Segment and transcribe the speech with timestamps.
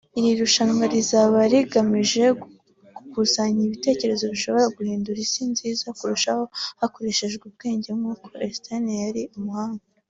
[0.17, 2.23] iri rushanwa rizaba rigamije
[2.95, 6.43] gukusanya ibitekerezo bishobora guhindura isi nziza kurushaho
[6.79, 9.83] hakoreshejwe ubwenge nk’uko Einstein yari umuhanga